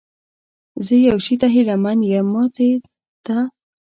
زه 0.85 0.95
یو 1.09 1.17
شي 1.25 1.35
ته 1.41 1.47
هیله 1.55 1.75
من 1.83 1.99
یم، 2.11 2.27
ماتې 2.33 2.69
ته؟ 3.25 3.37